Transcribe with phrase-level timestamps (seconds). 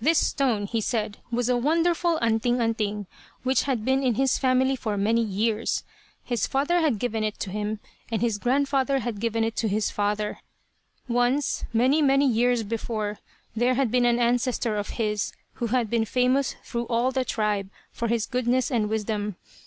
[0.00, 3.04] "This stone, he said, was a wonderful 'anting anting'
[3.42, 5.84] which had been in his family for many years.
[6.24, 9.90] His father had given it to him, and his grandfather had given it to his
[9.90, 10.38] father.
[11.08, 13.18] "Once, many, many years before,
[13.54, 17.68] there had been an ancestor of his who had been famous through all the tribe
[17.92, 19.36] for his goodness and wisdom.